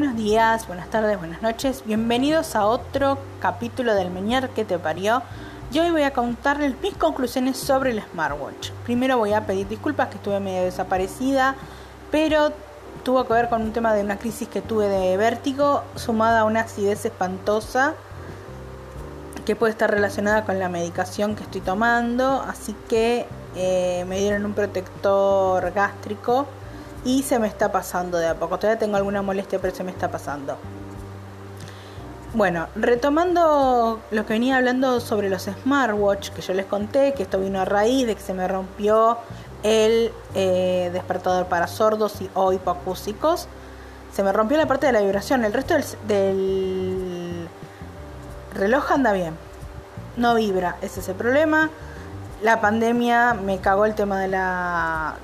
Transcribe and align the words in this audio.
Buenos 0.00 0.16
días, 0.16 0.66
buenas 0.66 0.88
tardes, 0.88 1.18
buenas 1.18 1.42
noches. 1.42 1.82
Bienvenidos 1.84 2.56
a 2.56 2.64
otro 2.64 3.18
capítulo 3.38 3.94
del 3.94 4.10
Meñar 4.10 4.48
que 4.48 4.64
te 4.64 4.78
parió. 4.78 5.22
Yo 5.72 5.82
hoy 5.82 5.90
voy 5.90 6.04
a 6.04 6.14
contarles 6.14 6.74
mis 6.80 6.94
conclusiones 6.94 7.58
sobre 7.58 7.90
el 7.90 8.02
smartwatch. 8.04 8.70
Primero 8.86 9.18
voy 9.18 9.34
a 9.34 9.44
pedir 9.44 9.68
disculpas 9.68 10.08
que 10.08 10.14
estuve 10.14 10.40
medio 10.40 10.62
desaparecida, 10.62 11.54
pero 12.10 12.50
tuvo 13.04 13.26
que 13.26 13.34
ver 13.34 13.50
con 13.50 13.60
un 13.60 13.74
tema 13.74 13.92
de 13.92 14.02
una 14.02 14.16
crisis 14.16 14.48
que 14.48 14.62
tuve 14.62 14.88
de 14.88 15.18
vértigo, 15.18 15.84
sumada 15.96 16.40
a 16.40 16.44
una 16.44 16.60
acidez 16.60 17.04
espantosa 17.04 17.92
que 19.44 19.54
puede 19.54 19.72
estar 19.72 19.90
relacionada 19.90 20.46
con 20.46 20.58
la 20.58 20.70
medicación 20.70 21.36
que 21.36 21.42
estoy 21.42 21.60
tomando. 21.60 22.42
Así 22.48 22.74
que 22.88 23.26
eh, 23.54 24.06
me 24.08 24.18
dieron 24.18 24.46
un 24.46 24.54
protector 24.54 25.72
gástrico 25.72 26.46
y 27.04 27.22
se 27.22 27.38
me 27.38 27.48
está 27.48 27.72
pasando 27.72 28.18
de 28.18 28.28
a 28.28 28.34
poco. 28.34 28.58
Todavía 28.58 28.78
tengo 28.78 28.96
alguna 28.96 29.22
molestia, 29.22 29.58
pero 29.58 29.74
se 29.74 29.84
me 29.84 29.90
está 29.90 30.10
pasando. 30.10 30.56
Bueno, 32.32 32.68
retomando 32.76 34.00
lo 34.12 34.26
que 34.26 34.34
venía 34.34 34.56
hablando 34.56 35.00
sobre 35.00 35.28
los 35.28 35.42
smartwatch 35.42 36.30
que 36.30 36.42
yo 36.42 36.54
les 36.54 36.66
conté, 36.66 37.12
que 37.14 37.24
esto 37.24 37.40
vino 37.40 37.60
a 37.60 37.64
raíz 37.64 38.06
de 38.06 38.14
que 38.14 38.20
se 38.20 38.34
me 38.34 38.46
rompió 38.46 39.18
el 39.64 40.12
eh, 40.34 40.90
despertador 40.92 41.46
para 41.46 41.66
sordos 41.66 42.20
y, 42.20 42.30
o 42.34 42.52
hipoacúsicos. 42.52 43.48
Se 44.12 44.22
me 44.22 44.32
rompió 44.32 44.56
la 44.58 44.66
parte 44.66 44.86
de 44.86 44.92
la 44.92 45.00
vibración, 45.00 45.44
el 45.44 45.52
resto 45.52 45.74
del, 45.74 45.84
del 46.06 47.48
reloj 48.54 48.92
anda 48.92 49.12
bien. 49.12 49.36
No 50.16 50.36
vibra, 50.36 50.76
ese 50.82 51.00
es 51.00 51.08
el 51.08 51.16
problema. 51.16 51.68
La 52.42 52.60
pandemia 52.60 53.34
me 53.34 53.58
cagó 53.58 53.86
el 53.86 53.94
tema 53.94 54.20
de 54.20 54.28
la 54.28 55.16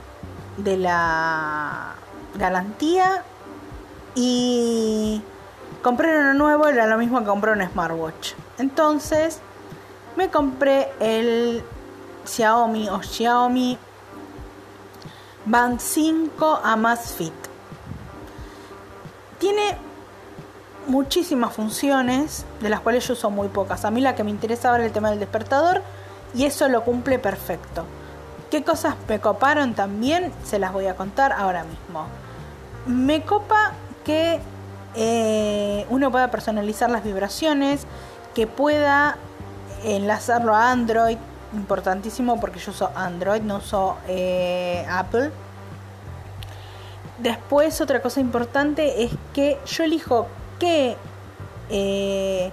de 0.56 0.76
la 0.76 1.94
garantía 2.34 3.22
y 4.14 5.22
compré 5.82 6.18
uno 6.18 6.34
nuevo, 6.34 6.66
era 6.66 6.86
lo 6.86 6.98
mismo 6.98 7.20
que 7.20 7.26
compré 7.26 7.52
un 7.52 7.62
smartwatch. 7.62 8.32
Entonces 8.58 9.40
me 10.16 10.30
compré 10.30 10.92
el 11.00 11.62
Xiaomi 12.24 12.88
o 12.88 13.02
Xiaomi 13.02 13.78
Band 15.44 15.78
5 15.78 16.60
Amazfit. 16.64 17.32
Tiene 19.38 19.76
muchísimas 20.86 21.52
funciones, 21.52 22.44
de 22.60 22.68
las 22.68 22.80
cuales 22.80 23.06
yo 23.06 23.12
uso 23.12 23.30
muy 23.30 23.48
pocas. 23.48 23.84
A 23.84 23.90
mí 23.90 24.00
la 24.00 24.14
que 24.14 24.24
me 24.24 24.30
interesa 24.30 24.70
ahora 24.70 24.82
es 24.82 24.88
el 24.88 24.92
tema 24.92 25.10
del 25.10 25.20
despertador 25.20 25.82
y 26.34 26.44
eso 26.46 26.68
lo 26.68 26.82
cumple 26.84 27.18
perfecto. 27.18 27.84
¿Qué 28.50 28.62
cosas 28.62 28.94
me 29.08 29.18
coparon 29.20 29.74
también? 29.74 30.32
Se 30.44 30.58
las 30.58 30.72
voy 30.72 30.86
a 30.86 30.94
contar 30.94 31.32
ahora 31.32 31.64
mismo. 31.64 32.06
Me 32.86 33.22
copa 33.22 33.72
que 34.04 34.40
eh, 34.94 35.84
uno 35.90 36.10
pueda 36.12 36.30
personalizar 36.30 36.90
las 36.90 37.02
vibraciones, 37.02 37.86
que 38.34 38.46
pueda 38.46 39.16
enlazarlo 39.84 40.54
a 40.54 40.70
Android, 40.70 41.18
importantísimo 41.54 42.40
porque 42.40 42.60
yo 42.60 42.70
uso 42.70 42.90
Android, 42.94 43.42
no 43.42 43.56
uso 43.56 43.96
eh, 44.06 44.86
Apple. 44.88 45.32
Después 47.18 47.80
otra 47.80 48.00
cosa 48.00 48.20
importante 48.20 49.02
es 49.02 49.10
que 49.34 49.58
yo 49.66 49.84
elijo 49.84 50.28
qué, 50.60 50.96
eh, 51.68 52.52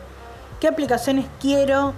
qué 0.60 0.68
aplicaciones 0.68 1.26
quiero 1.40 1.94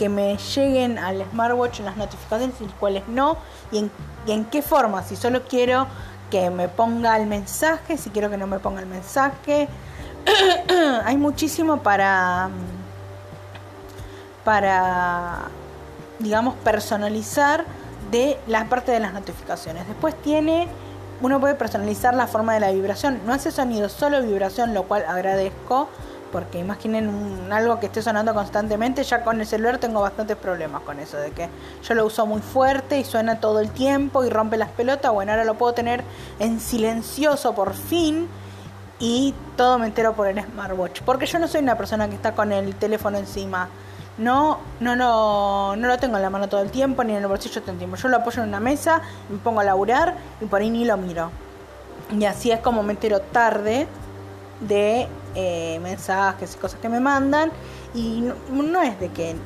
que 0.00 0.08
me 0.08 0.38
lleguen 0.38 0.98
al 0.98 1.22
smartwatch 1.30 1.80
las 1.80 1.98
notificaciones 1.98 2.58
y 2.62 2.64
cuáles 2.80 3.06
no, 3.06 3.36
y 3.70 3.90
en, 4.32 4.44
qué 4.46 4.62
forma, 4.62 5.02
si 5.02 5.14
solo 5.14 5.42
quiero 5.46 5.86
que 6.30 6.48
me 6.48 6.68
ponga 6.68 7.18
el 7.18 7.26
mensaje, 7.26 7.98
si 7.98 8.08
quiero 8.08 8.30
que 8.30 8.38
no 8.38 8.46
me 8.46 8.60
ponga 8.60 8.80
el 8.80 8.86
mensaje. 8.86 9.68
Hay 11.04 11.18
muchísimo 11.18 11.82
para 11.82 12.48
para 14.42 15.48
digamos 16.18 16.54
personalizar 16.64 17.66
de 18.10 18.40
la 18.46 18.64
parte 18.70 18.92
de 18.92 19.00
las 19.00 19.12
notificaciones. 19.12 19.86
Después 19.86 20.14
tiene 20.22 20.66
uno 21.20 21.40
puede 21.40 21.56
personalizar 21.56 22.14
la 22.14 22.26
forma 22.26 22.54
de 22.54 22.60
la 22.60 22.70
vibración. 22.70 23.20
No 23.26 23.34
hace 23.34 23.50
sonido, 23.50 23.90
solo 23.90 24.22
vibración, 24.22 24.72
lo 24.72 24.84
cual 24.84 25.04
agradezco 25.06 25.90
porque 26.30 26.58
imaginen 26.58 27.48
algo 27.50 27.80
que 27.80 27.86
esté 27.86 28.02
sonando 28.02 28.34
constantemente, 28.34 29.02
ya 29.02 29.22
con 29.22 29.40
el 29.40 29.46
celular 29.46 29.78
tengo 29.78 30.00
bastantes 30.00 30.36
problemas 30.36 30.82
con 30.82 30.98
eso, 30.98 31.16
de 31.16 31.30
que 31.32 31.48
yo 31.82 31.94
lo 31.94 32.06
uso 32.06 32.26
muy 32.26 32.40
fuerte 32.40 32.98
y 32.98 33.04
suena 33.04 33.40
todo 33.40 33.60
el 33.60 33.70
tiempo 33.70 34.24
y 34.24 34.30
rompe 34.30 34.56
las 34.56 34.70
pelotas, 34.70 35.12
bueno, 35.12 35.32
ahora 35.32 35.44
lo 35.44 35.54
puedo 35.54 35.72
tener 35.72 36.04
en 36.38 36.60
silencioso 36.60 37.54
por 37.54 37.74
fin 37.74 38.28
y 38.98 39.34
todo 39.56 39.78
me 39.78 39.86
entero 39.86 40.12
por 40.12 40.26
el 40.26 40.42
smartwatch, 40.42 41.02
porque 41.02 41.26
yo 41.26 41.38
no 41.38 41.48
soy 41.48 41.62
una 41.62 41.76
persona 41.76 42.08
que 42.08 42.14
está 42.14 42.34
con 42.34 42.52
el 42.52 42.74
teléfono 42.74 43.18
encima. 43.18 43.68
No, 44.18 44.58
no, 44.80 44.96
no, 44.96 45.76
no 45.76 45.88
lo 45.88 45.96
tengo 45.96 46.16
en 46.16 46.22
la 46.22 46.28
mano 46.28 46.46
todo 46.46 46.60
el 46.60 46.70
tiempo 46.70 47.02
ni 47.04 47.12
en 47.12 47.22
el 47.22 47.26
bolsillo 47.26 47.62
todo 47.62 47.72
el 47.72 47.78
tiempo. 47.78 47.96
Yo 47.96 48.08
lo 48.08 48.18
apoyo 48.18 48.42
en 48.42 48.48
una 48.50 48.60
mesa, 48.60 49.00
me 49.30 49.38
pongo 49.38 49.60
a 49.60 49.64
laburar 49.64 50.16
y 50.42 50.44
por 50.44 50.60
ahí 50.60 50.68
ni 50.68 50.84
lo 50.84 50.98
miro. 50.98 51.30
Y 52.10 52.26
así 52.26 52.50
es 52.50 52.60
como 52.60 52.82
me 52.82 52.92
entero 52.92 53.20
tarde 53.20 53.86
de 54.60 55.08
eh, 55.34 55.78
mensajes 55.82 56.54
y 56.54 56.58
cosas 56.58 56.80
que 56.80 56.88
me 56.88 57.00
mandan 57.00 57.50
y 57.94 58.30
no, 58.50 58.82
es 58.82 58.98
de 59.00 59.08
que 59.08 59.36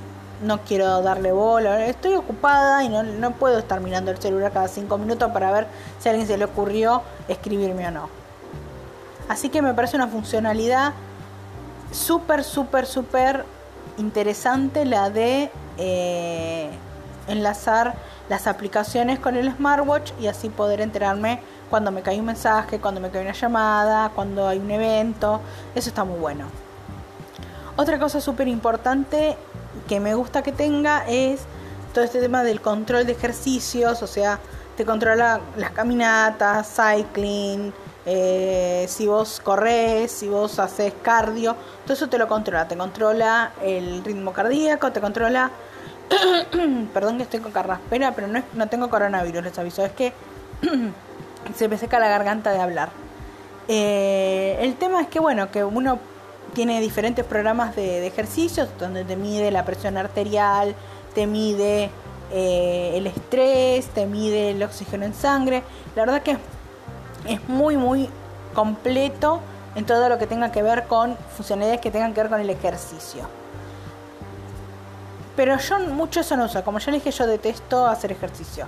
no 0.43 0.61
quiero 0.61 1.01
darle 1.03 1.33
bola, 1.33 1.87
estoy 1.87 2.15
ocupada 2.15 2.85
y 2.85 2.89
no, 2.89 3.03
no 3.03 3.33
puedo 3.33 3.59
estar 3.59 3.81
mirando 3.81 4.11
el 4.11 4.19
celular 4.19 4.53
cada 4.53 4.69
cinco 4.69 4.99
minutos 4.99 5.31
para 5.33 5.51
ver 5.51 5.67
si 6.01 6.09
a 6.09 6.13
alguien 6.13 6.27
se 6.27 6.37
le 6.37 6.45
ocurrió 6.45 7.03
escribirme 7.29 7.89
o 7.89 7.91
no. 7.91 8.09
Así 9.29 9.49
que 9.49 9.63
me 9.63 9.73
parece 9.73 9.97
una 9.97 10.09
funcionalidad 10.09 10.93
súper, 11.93 12.45
súper, 12.45 12.87
súper 12.87 13.45
interesante 13.97 14.85
la 14.85 15.09
de 15.09 15.51
eh, 15.79 16.69
enlazar 17.29 17.95
las 18.29 18.47
aplicaciones 18.47 19.19
con 19.19 19.37
el 19.37 19.53
smartwatch 19.55 20.13
y 20.21 20.27
así 20.27 20.49
poder 20.49 20.81
enterarme 20.81 21.41
cuando 21.71 21.91
me 21.91 22.03
cae 22.03 22.19
un 22.19 22.27
mensaje, 22.27 22.79
cuando 22.79 23.01
me 23.01 23.11
cae 23.11 23.23
una 23.23 23.33
llamada, 23.33 24.11
cuando 24.15 24.49
hay 24.49 24.59
un 24.59 24.71
evento. 24.71 25.41
Eso 25.75 25.89
está 25.89 26.05
muy 26.05 26.19
bueno. 26.19 26.47
Otra 27.77 27.99
cosa 27.99 28.21
súper 28.21 28.49
importante 28.49 29.37
que 29.89 30.01
me 30.01 30.15
gusta 30.15 30.43
que 30.43 30.53
tenga 30.53 31.05
es 31.09 31.41
todo 31.93 32.05
este 32.05 32.21
tema 32.21 32.43
del 32.43 32.61
control 32.61 33.07
de 33.07 33.13
ejercicios, 33.13 34.03
o 34.03 34.07
sea, 34.07 34.39
te 34.77 34.85
controla 34.85 35.41
las 35.57 35.71
caminatas, 35.71 36.69
cycling, 36.75 37.73
eh, 38.07 38.87
si 38.89 39.07
vos 39.07 39.41
corres, 39.43 40.13
si 40.13 40.29
vos 40.29 40.59
haces 40.59 40.93
cardio, 41.03 41.57
todo 41.85 41.95
eso 41.95 42.09
te 42.09 42.19
lo 42.19 42.29
controla, 42.29 42.69
te 42.69 42.77
controla 42.77 43.53
el 43.63 44.05
ritmo 44.05 44.33
cardíaco, 44.33 44.93
te 44.93 45.01
controla, 45.01 45.51
perdón 46.95 47.17
que 47.17 47.25
estoy 47.25 47.41
con 47.41 47.53
carraspera, 47.53 48.13
pero 48.13 48.27
no, 48.27 48.39
es, 48.39 48.45
no 48.55 48.69
tengo 48.69 48.89
coronavirus, 48.91 49.45
les 49.45 49.59
aviso, 49.59 49.85
es 49.85 49.93
que 49.93 50.13
se 51.57 51.69
me 51.69 51.79
seca 51.79 51.99
la 51.99 52.09
garganta 52.09 52.53
de 52.53 52.61
hablar. 52.61 52.91
Eh, 53.69 54.59
el 54.61 54.75
tema 54.77 55.01
es 55.01 55.09
que, 55.09 55.21
bueno, 55.21 55.51
que 55.51 55.65
uno 55.65 55.99
tiene 56.55 56.81
diferentes 56.81 57.25
programas 57.25 57.75
de, 57.77 58.07
ejercicios 58.07 58.69
donde 58.79 59.05
te 59.05 59.17
mide 59.17 59.51
la 59.51 59.65
presión 59.65 59.97
arterial, 59.97 60.75
te 61.15 61.27
mide 61.27 61.91
eh, 62.33 62.93
el 62.95 63.07
estrés, 63.07 63.87
te 63.89 64.07
mide 64.07 64.51
el 64.51 64.63
oxígeno 64.63 65.05
en 65.05 65.15
sangre. 65.15 65.63
La 65.97 66.03
verdad 66.03 66.23
que 66.23 66.37
es 67.27 67.49
muy, 67.49 67.77
muy 67.77 68.09
completo 68.55 69.41
en 69.75 69.87
todo 69.87 70.09
lo 70.09 70.19
que 70.19 70.27
tenga 70.27 70.53
que 70.53 70.63
ver 70.63 70.87
con 70.87 71.17
funcionalidades 71.37 71.81
que 71.81 71.91
tengan 71.91 72.15
que 72.15 72.21
ver 72.21 72.31
con 72.31 72.41
el 72.41 72.51
ejercicio. 72.51 73.44
Pero 75.37 75.59
yo 75.59 75.79
mucho 75.81 76.21
eso 76.21 76.37
no 76.37 76.45
uso. 76.45 76.63
Como 76.65 76.79
ya 76.79 76.93
dije, 76.93 77.11
yo 77.11 77.27
detesto 77.27 77.87
hacer 77.87 78.13
ejercicio. 78.13 78.67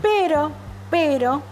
Pero, 0.00 0.50
pero, 0.90 1.42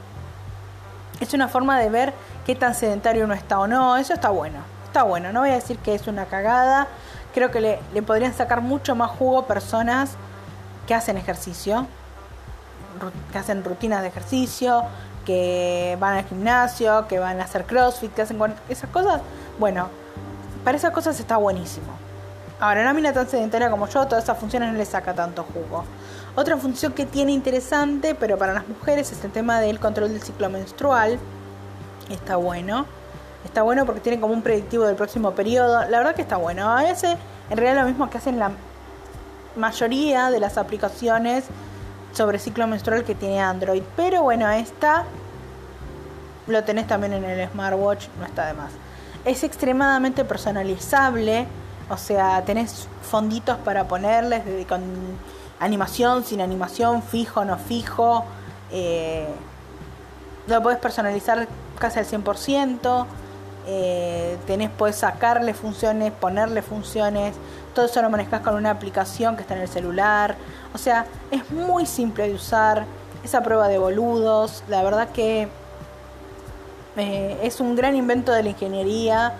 es 1.20 1.34
una 1.34 1.48
forma 1.48 1.78
de 1.78 1.90
ver 1.90 2.14
qué 2.46 2.54
tan 2.54 2.74
sedentario 2.74 3.24
uno 3.24 3.34
está 3.34 3.58
o 3.58 3.66
no. 3.66 3.96
Eso 3.96 4.14
está 4.14 4.30
bueno. 4.30 4.60
Está 4.84 5.02
bueno. 5.02 5.32
No 5.32 5.40
voy 5.40 5.50
a 5.50 5.54
decir 5.54 5.78
que 5.78 5.94
es 5.94 6.06
una 6.06 6.26
cagada. 6.26 6.86
Creo 7.34 7.50
que 7.50 7.60
le, 7.60 7.80
le 7.94 8.02
podrían 8.02 8.34
sacar 8.34 8.60
mucho 8.60 8.94
más 8.94 9.10
jugo 9.10 9.46
personas 9.46 10.12
que 10.86 10.94
hacen 10.94 11.16
ejercicio, 11.16 11.86
que 13.32 13.38
hacen 13.38 13.64
rutinas 13.64 14.02
de 14.02 14.08
ejercicio, 14.08 14.84
que 15.24 15.96
van 16.00 16.18
al 16.18 16.24
gimnasio, 16.24 17.06
que 17.08 17.18
van 17.18 17.40
a 17.40 17.44
hacer 17.44 17.64
crossfit, 17.64 18.12
que 18.12 18.22
hacen 18.22 18.38
esas 18.68 18.90
cosas. 18.90 19.22
Bueno, 19.58 19.88
para 20.64 20.76
esas 20.76 20.92
cosas 20.92 21.18
está 21.18 21.36
buenísimo. 21.36 21.92
Ahora, 22.62 22.82
una 22.82 22.92
mina 22.94 23.12
tan 23.12 23.28
sedentaria 23.28 23.68
como 23.72 23.88
yo, 23.88 24.06
todas 24.06 24.22
esas 24.22 24.38
funciones 24.38 24.70
no 24.70 24.78
le 24.78 24.84
saca 24.84 25.12
tanto 25.14 25.44
jugo. 25.52 25.82
Otra 26.36 26.56
función 26.56 26.92
que 26.92 27.04
tiene 27.04 27.32
interesante, 27.32 28.14
pero 28.14 28.38
para 28.38 28.52
las 28.52 28.68
mujeres, 28.68 29.10
es 29.10 29.24
el 29.24 29.32
tema 29.32 29.58
del 29.58 29.80
control 29.80 30.10
del 30.10 30.22
ciclo 30.22 30.48
menstrual. 30.48 31.18
Está 32.08 32.36
bueno. 32.36 32.86
Está 33.44 33.62
bueno 33.62 33.84
porque 33.84 34.00
tiene 34.00 34.20
como 34.20 34.32
un 34.32 34.42
predictivo 34.42 34.84
del 34.84 34.94
próximo 34.94 35.32
periodo. 35.32 35.80
La 35.88 35.98
verdad 35.98 36.14
que 36.14 36.22
está 36.22 36.36
bueno. 36.36 36.70
A 36.70 36.84
veces, 36.84 37.16
en 37.50 37.56
realidad, 37.56 37.82
lo 37.82 37.88
mismo 37.88 38.08
que 38.08 38.18
hacen 38.18 38.38
la 38.38 38.52
mayoría 39.56 40.30
de 40.30 40.38
las 40.38 40.56
aplicaciones 40.56 41.46
sobre 42.12 42.38
ciclo 42.38 42.68
menstrual 42.68 43.02
que 43.02 43.16
tiene 43.16 43.40
Android. 43.40 43.82
Pero 43.96 44.22
bueno, 44.22 44.48
esta 44.48 45.02
lo 46.46 46.62
tenés 46.62 46.86
también 46.86 47.12
en 47.12 47.24
el 47.24 47.48
smartwatch, 47.48 48.06
no 48.20 48.24
está 48.24 48.46
de 48.46 48.52
más. 48.52 48.70
es 49.24 49.42
extremadamente 49.42 50.24
personalizable, 50.24 51.48
o 51.92 51.96
sea, 51.98 52.42
tenés 52.42 52.88
fonditos 53.02 53.58
para 53.58 53.86
ponerles 53.86 54.42
con 54.66 54.82
animación, 55.60 56.24
sin 56.24 56.40
animación, 56.40 57.02
fijo, 57.02 57.44
no 57.44 57.58
fijo. 57.58 58.24
Eh, 58.70 59.26
lo 60.46 60.62
podés 60.62 60.78
personalizar 60.78 61.46
casi 61.78 61.98
al 61.98 62.06
100%. 62.06 63.06
Eh, 63.66 64.38
tenés, 64.46 64.70
podés 64.70 64.96
sacarle 64.96 65.52
funciones, 65.52 66.12
ponerle 66.12 66.62
funciones. 66.62 67.34
Todo 67.74 67.84
eso 67.84 68.00
lo 68.00 68.08
manejas 68.08 68.40
con 68.40 68.54
una 68.54 68.70
aplicación 68.70 69.36
que 69.36 69.42
está 69.42 69.54
en 69.54 69.60
el 69.60 69.68
celular. 69.68 70.36
O 70.74 70.78
sea, 70.78 71.04
es 71.30 71.50
muy 71.50 71.84
simple 71.84 72.26
de 72.28 72.34
usar. 72.34 72.86
Esa 73.22 73.42
prueba 73.42 73.68
de 73.68 73.78
boludos. 73.78 74.64
La 74.66 74.82
verdad 74.82 75.10
que 75.10 75.46
eh, 76.96 77.38
es 77.42 77.60
un 77.60 77.76
gran 77.76 77.94
invento 77.94 78.32
de 78.32 78.42
la 78.42 78.48
ingeniería 78.48 79.34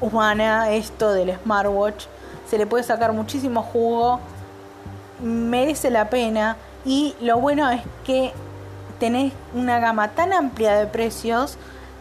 humana 0.00 0.70
esto 0.70 1.12
del 1.12 1.36
smartwatch. 1.42 2.06
Se 2.48 2.58
le 2.58 2.66
puede 2.66 2.84
sacar 2.84 3.12
muchísimo 3.12 3.62
jugo. 3.62 4.20
Merece 5.22 5.90
la 5.90 6.08
pena. 6.10 6.56
Y 6.84 7.14
lo 7.20 7.38
bueno 7.38 7.68
es 7.70 7.82
que 8.04 8.32
tenés 8.98 9.32
una 9.54 9.78
gama 9.78 10.08
tan 10.08 10.32
amplia 10.32 10.74
de 10.74 10.86
precios 10.86 11.56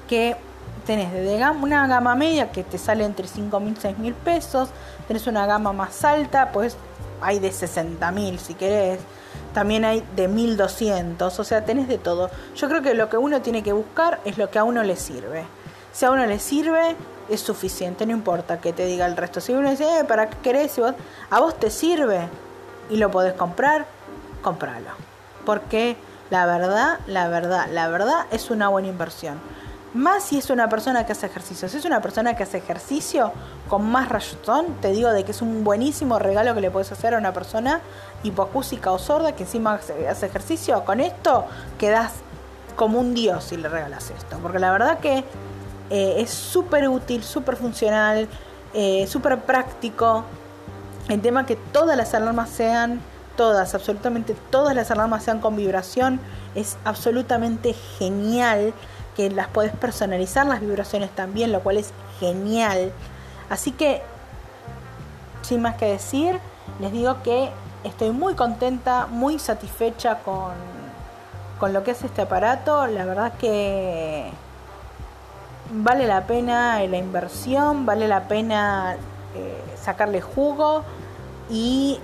que 0.07 0.37
tenés 0.85 1.11
desde 1.11 1.43
una 1.51 1.85
gama 1.85 2.15
media 2.15 2.51
que 2.51 2.63
te 2.63 2.77
sale 2.77 3.03
entre 3.03 3.27
5 3.27 3.59
mil 3.59 3.73
y 3.73 3.81
6 3.81 3.97
mil 3.97 4.13
pesos, 4.13 4.69
tenés 5.07 5.27
una 5.27 5.45
gama 5.45 5.73
más 5.73 6.03
alta, 6.05 6.51
pues 6.53 6.77
hay 7.21 7.39
de 7.39 7.51
60 7.51 8.09
mil 8.11 8.39
si 8.39 8.53
querés, 8.53 8.99
también 9.53 9.83
hay 9.83 10.03
de 10.15 10.27
1200, 10.27 11.39
o 11.39 11.43
sea, 11.43 11.65
tenés 11.65 11.87
de 11.87 11.97
todo. 11.97 12.29
Yo 12.55 12.69
creo 12.69 12.81
que 12.81 12.93
lo 12.93 13.09
que 13.09 13.17
uno 13.17 13.41
tiene 13.41 13.63
que 13.63 13.73
buscar 13.73 14.19
es 14.23 14.37
lo 14.37 14.49
que 14.49 14.59
a 14.59 14.63
uno 14.63 14.83
le 14.83 14.95
sirve. 14.95 15.45
Si 15.91 16.05
a 16.05 16.11
uno 16.11 16.25
le 16.25 16.39
sirve, 16.39 16.95
es 17.29 17.41
suficiente, 17.41 18.05
no 18.05 18.13
importa 18.13 18.59
que 18.59 18.73
te 18.73 18.85
diga 18.85 19.05
el 19.05 19.17
resto. 19.17 19.41
Si 19.41 19.53
uno 19.53 19.69
dice, 19.69 19.99
eh, 19.99 20.03
¿para 20.03 20.29
qué 20.29 20.37
querés? 20.37 20.77
Vos, 20.77 20.93
a 21.29 21.39
vos 21.39 21.59
te 21.59 21.69
sirve 21.69 22.27
y 22.89 22.97
lo 22.97 23.11
podés 23.11 23.33
comprar, 23.33 23.85
compralo. 24.41 24.91
Porque 25.45 25.97
la 26.29 26.45
verdad, 26.45 26.99
la 27.07 27.27
verdad, 27.27 27.67
la 27.71 27.87
verdad 27.87 28.25
es 28.31 28.49
una 28.49 28.69
buena 28.69 28.87
inversión. 28.87 29.39
Más 29.93 30.23
si 30.23 30.37
es 30.37 30.49
una 30.49 30.69
persona 30.69 31.05
que 31.05 31.13
hace 31.13 31.25
ejercicio. 31.25 31.69
Si 31.69 31.77
es 31.77 31.85
una 31.85 32.01
persona 32.01 32.35
que 32.35 32.43
hace 32.43 32.57
ejercicio 32.57 33.31
con 33.69 33.89
más 33.89 34.09
razón, 34.09 34.75
te 34.81 34.91
digo 34.91 35.11
de 35.11 35.23
que 35.23 35.31
es 35.31 35.41
un 35.41 35.63
buenísimo 35.63 36.19
regalo 36.19 36.53
que 36.53 36.61
le 36.61 36.69
puedes 36.69 36.91
hacer 36.91 37.15
a 37.15 37.17
una 37.17 37.33
persona 37.33 37.81
hipocúsica 38.23 38.91
o 38.91 38.99
sorda 38.99 39.31
que 39.31 39.43
encima 39.43 39.79
hace 40.09 40.25
ejercicio. 40.25 40.83
Con 40.83 40.99
esto 40.99 41.45
quedas 41.79 42.11
como 42.75 42.99
un 42.99 43.13
dios 43.13 43.45
si 43.45 43.57
le 43.57 43.69
regalas 43.69 44.11
esto. 44.11 44.37
Porque 44.41 44.59
la 44.59 44.71
verdad 44.71 44.99
que 44.99 45.23
eh, 45.89 46.15
es 46.17 46.29
súper 46.29 46.87
útil, 46.89 47.23
súper 47.23 47.55
funcional, 47.55 48.27
eh, 48.73 49.07
súper 49.07 49.39
práctico. 49.41 50.23
El 51.09 51.21
tema 51.21 51.45
que 51.45 51.55
todas 51.55 51.95
las 51.95 52.13
alarmas 52.13 52.49
sean, 52.49 52.99
todas, 53.37 53.73
absolutamente 53.73 54.35
todas 54.49 54.75
las 54.75 54.91
alarmas 54.91 55.23
sean 55.23 55.39
con 55.39 55.55
vibración, 55.55 56.19
es 56.55 56.77
absolutamente 56.83 57.73
genial 57.97 58.73
que 59.15 59.29
las 59.29 59.47
puedes 59.47 59.73
personalizar 59.73 60.45
las 60.45 60.59
vibraciones 60.59 61.09
también, 61.11 61.51
lo 61.51 61.61
cual 61.61 61.77
es 61.77 61.91
genial. 62.19 62.91
Así 63.49 63.71
que, 63.71 64.01
sin 65.41 65.61
más 65.61 65.75
que 65.75 65.85
decir, 65.85 66.39
les 66.79 66.91
digo 66.91 67.23
que 67.23 67.49
estoy 67.83 68.11
muy 68.11 68.35
contenta, 68.35 69.07
muy 69.07 69.39
satisfecha 69.39 70.19
con, 70.19 70.51
con 71.59 71.73
lo 71.73 71.83
que 71.83 71.91
es 71.91 72.03
este 72.03 72.23
aparato. 72.23 72.85
La 72.87 73.05
verdad 73.05 73.33
que 73.39 74.29
vale 75.71 76.07
la 76.07 76.27
pena 76.27 76.83
la 76.87 76.97
inversión, 76.97 77.85
vale 77.85 78.07
la 78.07 78.27
pena 78.27 78.95
eh, 79.35 79.63
sacarle 79.81 80.21
jugo 80.21 80.83
y 81.49 81.99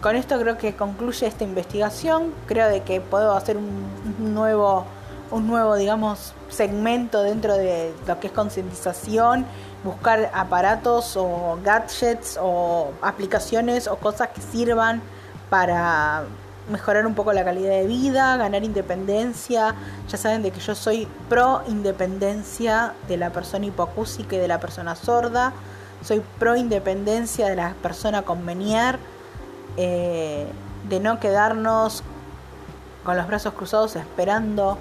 con 0.00 0.14
esto 0.14 0.38
creo 0.38 0.56
que 0.58 0.76
concluye 0.76 1.26
esta 1.26 1.44
investigación. 1.44 2.32
Creo 2.46 2.68
de 2.68 2.82
que 2.82 3.00
puedo 3.00 3.34
hacer 3.34 3.56
un, 3.56 4.34
nuevo, 4.34 4.84
un 5.30 5.46
nuevo, 5.46 5.74
digamos, 5.74 6.32
segmento 6.48 7.22
dentro 7.22 7.56
de 7.56 7.92
lo 8.06 8.20
que 8.20 8.28
es 8.28 8.32
concientización, 8.32 9.46
buscar 9.82 10.30
aparatos 10.32 11.16
o 11.16 11.58
gadgets 11.64 12.38
o 12.40 12.92
aplicaciones 13.02 13.88
o 13.88 13.96
cosas 13.96 14.28
que 14.28 14.40
sirvan 14.40 15.02
para 15.50 16.24
mejorar 16.70 17.06
un 17.06 17.14
poco 17.14 17.32
la 17.32 17.44
calidad 17.44 17.70
de 17.70 17.86
vida, 17.86 18.36
ganar 18.36 18.64
independencia. 18.64 19.74
Ya 20.08 20.18
saben 20.18 20.42
de 20.42 20.50
que 20.50 20.60
yo 20.60 20.74
soy 20.74 21.08
pro 21.28 21.62
independencia 21.68 22.94
de 23.08 23.16
la 23.16 23.30
persona 23.30 23.66
hipocúsica 23.66 24.36
y 24.36 24.38
de 24.38 24.48
la 24.48 24.60
persona 24.60 24.94
sorda. 24.94 25.52
Soy 26.02 26.22
pro 26.38 26.56
independencia 26.56 27.48
de 27.48 27.56
la 27.56 27.74
persona 27.82 28.22
con 28.22 28.44
menier 28.44 28.98
eh, 29.76 30.46
de 30.88 31.00
no 31.00 31.20
quedarnos 31.20 32.02
con 33.04 33.16
los 33.16 33.26
brazos 33.26 33.54
cruzados 33.54 33.96
esperando 33.96 34.78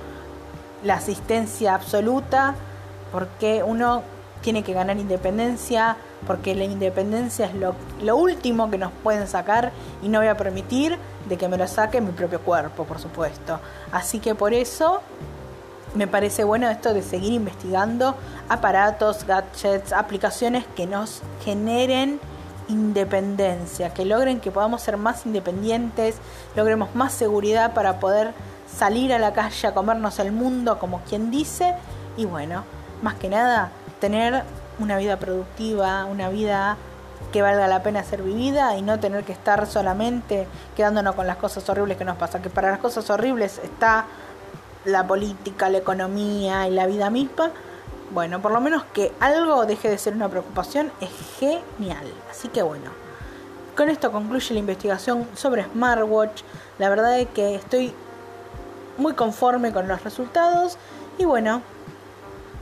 la 0.84 0.96
asistencia 0.96 1.76
absoluta, 1.76 2.56
porque 3.12 3.64
uno 3.64 4.04
tiene 4.42 4.64
que 4.64 4.74
ganar 4.74 4.98
independencia, 4.98 5.98
porque 6.26 6.56
la 6.56 6.64
independencia 6.64 7.46
es 7.46 7.54
lo, 7.56 8.16
último 8.16 8.70
que 8.70 8.78
nos 8.78 8.92
pueden 9.04 9.28
sacar 9.28 9.72
y 10.02 10.10
no 10.10 10.20
voy 10.20 10.28
a 10.28 10.38
permitir 10.38 10.98
de 11.28 11.38
que 11.38 11.48
me 11.48 11.58
lo 11.58 11.68
saque 11.68 12.02
mi 12.02 12.12
propio 12.12 12.42
cuerpo, 12.42 12.86
por 12.86 13.00
supuesto. 13.00 13.60
Así 13.92 14.20
que 14.20 14.36
por 14.36 14.54
eso 14.54 15.02
me 15.94 16.08
parece 16.08 16.44
bueno 16.44 16.70
esto 16.70 16.94
de 16.94 17.02
seguir 17.02 17.34
investigando 17.34 18.16
aparatos, 18.50 19.26
gadgets, 19.26 19.94
aplicaciones 19.94 20.66
que 20.76 20.86
nos 20.86 21.22
generen 21.44 22.20
independencia, 22.68 23.94
que 23.94 24.06
logren 24.06 24.40
que 24.40 24.52
podamos 24.52 24.82
ser 24.82 24.98
más 24.98 25.26
independientes, 25.26 26.16
logremos 26.56 26.96
más 26.96 27.14
seguridad 27.14 27.74
para 27.74 28.00
poder 28.00 28.34
salir 28.68 29.14
a 29.14 29.20
la 29.20 29.34
calle 29.34 29.68
a 29.68 29.74
comernos 29.74 30.20
el 30.20 30.32
mundo 30.32 30.80
como 30.80 31.02
quien 31.02 31.32
dice 31.32 31.76
y 32.18 32.26
bueno, 32.26 32.64
más 33.02 33.16
que 33.16 33.30
nada 33.30 33.72
tener 34.00 34.44
una 34.80 34.98
vida 34.98 35.18
productiva, 35.18 36.06
una 36.06 36.30
vida 36.30 36.78
que 37.32 37.42
valga 37.42 37.68
la 37.68 37.84
pena 37.84 38.04
ser 38.04 38.22
vivida 38.22 38.78
y 38.78 38.82
no 38.82 39.00
tener 39.00 39.24
que 39.24 39.32
estar 39.34 39.68
solamente 39.68 40.48
quedándonos 40.76 41.16
con 41.16 41.28
las 41.28 41.38
cosas 41.38 41.68
horribles 41.70 41.98
que 41.98 42.06
nos 42.06 42.18
pasan, 42.18 42.42
que 42.42 42.50
para 42.50 42.72
las 42.72 42.80
cosas 42.80 43.10
horribles 43.10 43.60
está 43.64 44.06
la 44.86 45.06
política, 45.06 45.70
la 45.70 45.80
economía 45.80 46.68
y 46.68 46.72
la 46.72 46.86
vida 46.86 47.10
misma, 47.10 47.52
bueno, 48.12 48.42
por 48.42 48.52
lo 48.52 48.62
menos 48.62 48.84
que 48.94 49.12
algo 49.20 49.66
deje 49.66 49.90
de 49.90 49.98
ser 49.98 50.14
una 50.14 50.30
preocupación 50.30 50.92
es 51.02 51.10
genial. 51.40 52.06
Así 52.30 52.48
que 52.50 52.62
bueno, 52.62 52.92
con 53.76 53.90
esto 53.90 54.12
concluye 54.12 54.54
la 54.54 54.60
investigación 54.60 55.28
sobre 55.36 55.64
Smartwatch. 55.64 56.44
La 56.78 56.90
verdad 56.90 57.20
es 57.20 57.28
que 57.30 57.56
estoy 57.56 57.94
muy 58.98 59.14
conforme 59.14 59.74
con 59.74 59.88
los 59.88 60.04
resultados 60.04 60.78
y 61.18 61.26
bueno, 61.26 61.62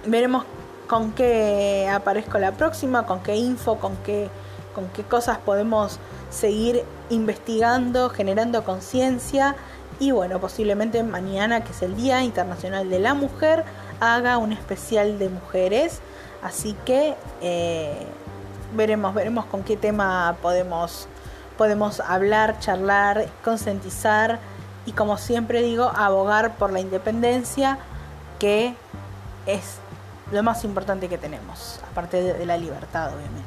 veremos 0.05 0.45
con 0.93 1.12
qué 1.13 1.89
aparezco 1.91 2.38
la 2.38 2.51
próxima, 2.51 3.07
con 3.07 3.21
qué 3.21 3.35
info, 3.35 3.79
con 3.79 3.95
qué, 4.05 4.29
con 4.75 4.88
qué 4.89 5.01
cosas 5.01 5.39
podemos 5.39 5.97
seguir 6.29 6.83
investigando, 7.09 8.12
generando 8.12 8.63
conciencia 8.63 9.55
y 10.00 10.12
bueno, 10.12 10.39
posiblemente 10.39 11.01
mañana, 11.01 11.63
que 11.63 11.71
es 11.71 11.81
el 11.81 11.95
Día 11.95 12.21
Internacional 12.21 12.91
de 12.91 13.00
la 13.00 13.15
Mujer, 13.15 13.65
haga 14.00 14.38
un 14.38 14.53
especial 14.53 15.17
de 15.17 15.29
mujeres. 15.29 16.00
Así 16.43 16.75
que 16.85 17.15
eh, 17.41 18.05
veremos, 18.75 19.15
veremos 19.15 19.45
con 19.45 19.63
qué 19.63 19.75
tema 19.75 20.35
podemos, 20.43 21.07
podemos 21.57 22.01
hablar, 22.01 22.59
charlar, 22.59 23.25
concientizar 23.43 24.38
y 24.85 24.91
como 24.91 25.17
siempre 25.17 25.63
digo, 25.63 25.91
abogar 25.95 26.53
por 26.57 26.71
la 26.71 26.81
independencia, 26.81 27.79
que 28.38 28.75
es 29.47 29.79
lo 30.31 30.43
más 30.43 30.63
importante 30.63 31.09
que 31.09 31.17
tenemos, 31.17 31.79
aparte 31.91 32.21
de 32.21 32.45
la 32.45 32.57
libertad, 32.57 33.09
obviamente. 33.13 33.43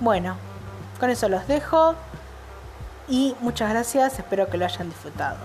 Bueno, 0.00 0.36
con 1.00 1.10
eso 1.10 1.28
los 1.28 1.46
dejo 1.46 1.94
y 3.08 3.34
muchas 3.40 3.70
gracias, 3.70 4.18
espero 4.18 4.48
que 4.48 4.58
lo 4.58 4.64
hayan 4.64 4.88
disfrutado. 4.88 5.38